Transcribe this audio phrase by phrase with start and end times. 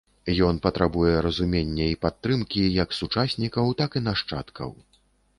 [0.45, 4.71] Ён патрабуе разумення і падтрымкі як сучаснікаў, так і нашчадкаў.